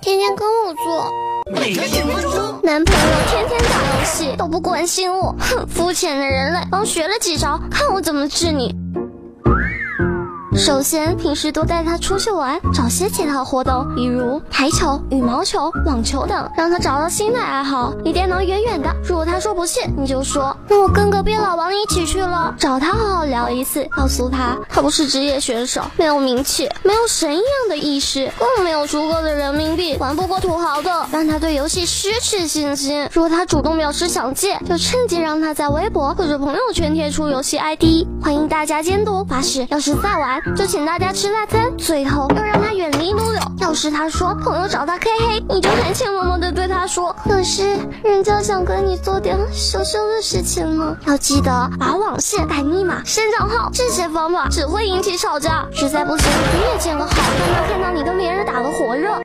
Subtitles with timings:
[0.00, 1.10] 天天跟我做。
[1.52, 2.60] 每天分钟。
[2.62, 6.60] 男朋友天天打游戏都不关心我，哼，肤浅的人类。
[6.70, 8.72] 刚学了几招，看我怎么治你。
[10.56, 17.92] 首先，平时多带他出去玩，找些其他活动，比如台球、羽毛球、网球等，让他找到新的爱好。
[18.04, 18.88] 离电脑远远的。
[19.02, 21.73] 如果他说不信，你就说那我跟隔壁老王
[22.58, 33.08] 找他好好聊一次，告诉他他不是职业选手，没有名气，没有神一样的意识，更没有足够的人民币，玩不过土豪的，让他对游戏失去信心。
[33.12, 39.24] 如果他主动表示想戒，就趁机让他在微博或者朋友圈贴出游戏 ID，欢迎大家监督。
[39.28, 40.40] 发誓要是再玩。
[40.54, 43.40] 就请大家吃大餐，最后要让他远离撸友。
[43.60, 50.96] 要是他说朋友找他 K 黑，你就含情脉脉的对他说，可是人家想跟你做点羞羞的事情呢。
[51.06, 59.20] 要记得把网线、改密码、删账号这些方法只会引起吵架，实在不行你也建个号，让他看到你跟别人打的火热。